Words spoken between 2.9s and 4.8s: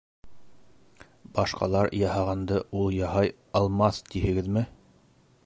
яһай алмаҫ, тиһегеҙме?